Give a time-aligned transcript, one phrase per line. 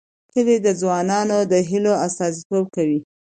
[0.31, 2.99] کلي د ځوانانو د هیلو استازیتوب کوي.